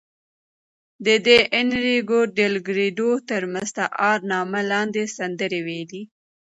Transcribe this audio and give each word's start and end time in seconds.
ده 1.05 1.15
د 1.27 1.29
اینریکو 1.55 2.19
ډیلکریډو 2.37 3.09
تر 3.29 3.41
مستعار 3.53 4.17
نامه 4.31 4.61
لاندې 4.71 5.03
سندرې 5.17 5.59
ویلې. 5.67 6.01